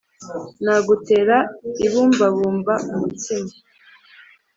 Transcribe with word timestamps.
Nagutera 0.63 1.37
ibumbabumba-Umutsima. 1.85 3.51